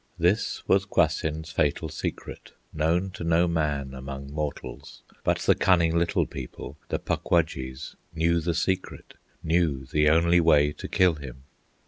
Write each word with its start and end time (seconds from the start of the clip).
This 0.17 0.67
was 0.67 0.87
Kwasind's 0.87 1.51
fatal 1.51 1.87
secret, 1.87 2.53
Known 2.73 3.11
to 3.11 3.23
no 3.23 3.47
man 3.47 3.93
among 3.93 4.33
mortals; 4.33 5.03
But 5.23 5.37
the 5.41 5.53
cunning 5.53 5.95
Little 5.95 6.25
People, 6.25 6.75
The 6.89 6.97
Puk 6.97 7.25
Wudjies, 7.25 7.95
knew 8.11 8.39
the 8.41 8.55
secret, 8.55 9.13
Knew 9.43 9.85
the 9.85 10.09
only 10.09 10.39
way 10.39 10.71
to 10.71 10.87
kill 10.87 11.13
him. 11.13 11.43